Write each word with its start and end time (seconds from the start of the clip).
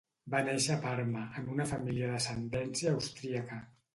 Va 0.35 0.39
néixer 0.45 0.71
a 0.77 0.81
Parma, 0.85 1.25
en 1.41 1.51
una 1.57 1.67
família 1.73 2.09
d'ascendència 2.13 2.97
austríaca. 3.01 3.63